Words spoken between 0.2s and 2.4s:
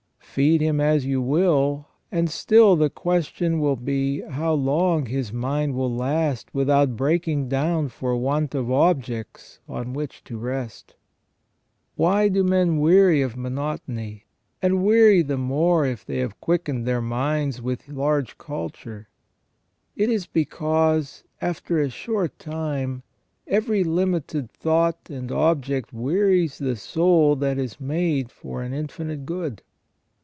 Feed him as you will, and